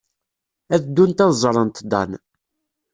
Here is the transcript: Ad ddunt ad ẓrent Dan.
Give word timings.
Ad 0.75 0.81
ddunt 0.85 1.23
ad 1.25 1.31
ẓrent 1.41 1.77
Dan. 1.91 2.11